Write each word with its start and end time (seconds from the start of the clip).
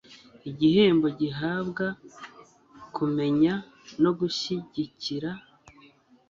igihembo 0.49 1.07
gihabwa 1.19 1.85
kumenya 2.95 3.53
no 4.03 4.11
gushyigikira 4.19 5.31